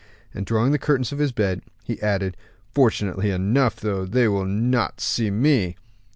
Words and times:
And 0.33 0.47
drawing 0.47 0.71
the 0.71 0.79
curtains 0.79 1.11
of 1.11 1.19
his 1.19 1.31
bed, 1.31 1.61
he 1.83 2.01
added, 2.01 2.35
"Fortunately 2.71 3.29
enough, 3.29 3.75
though, 3.75 4.03
they 4.03 4.27
will 4.27 4.45
not 4.45 4.99
see 4.99 5.29
me." 5.29 5.75